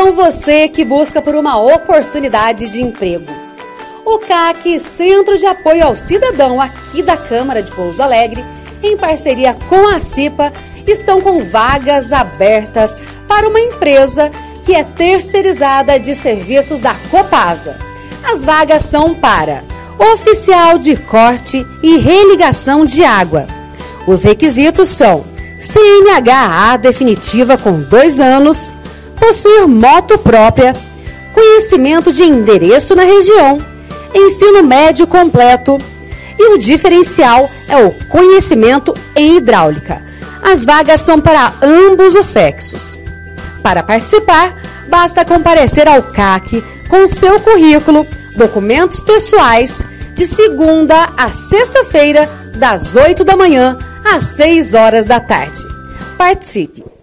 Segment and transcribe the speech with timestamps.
[0.00, 3.30] Atenção você que busca por uma oportunidade de emprego.
[4.02, 8.42] O CAC, Centro de Apoio ao Cidadão, aqui da Câmara de Pouso Alegre,
[8.82, 10.54] em parceria com a CIPA,
[10.86, 14.30] estão com vagas abertas para uma empresa
[14.64, 17.76] que é terceirizada de serviços da Copasa.
[18.24, 19.62] As vagas são para
[19.98, 23.46] oficial de corte e religação de água.
[24.06, 25.26] Os requisitos são
[25.60, 28.74] CNHA definitiva com dois anos,
[29.20, 30.74] possuir moto própria,
[31.32, 33.64] conhecimento de endereço na região,
[34.14, 35.78] ensino médio completo
[36.38, 40.02] e o diferencial é o conhecimento em hidráulica.
[40.42, 42.98] As vagas são para ambos os sexos.
[43.62, 44.54] Para participar,
[44.88, 53.22] basta comparecer ao CAC com seu currículo, documentos pessoais, de segunda a sexta-feira, das 8
[53.24, 55.62] da manhã às 6 horas da tarde.
[56.18, 56.99] Participe!